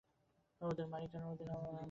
ওদের 0.61 0.87
মারি 0.87 1.07
কারণ 1.07 1.23
ওরা 1.23 1.29
আমাদের 1.29 1.47
মারে। 1.53 1.79